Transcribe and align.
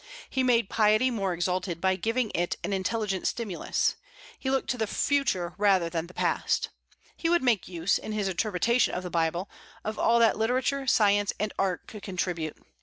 He 0.31 0.41
made 0.41 0.67
piety 0.67 1.11
more 1.11 1.31
exalted 1.31 1.79
by 1.79 1.95
giving 1.95 2.31
it 2.33 2.57
an 2.63 2.73
intelligent 2.73 3.27
stimulus. 3.27 3.97
He 4.39 4.49
looked 4.49 4.71
to 4.71 4.77
the 4.79 4.87
future 4.87 5.53
rather 5.59 5.91
than 5.91 6.07
the 6.07 6.13
past. 6.15 6.69
He 7.15 7.29
would 7.29 7.43
make 7.43 7.67
use, 7.67 7.99
in 7.99 8.11
his 8.11 8.27
interpretation 8.27 8.95
of 8.95 9.03
the 9.03 9.11
Bible, 9.11 9.47
of 9.83 9.99
all 9.99 10.17
that 10.17 10.39
literature, 10.39 10.87
science, 10.87 11.33
and 11.39 11.53
art 11.59 11.85
could 11.85 12.01
contribute. 12.01 12.57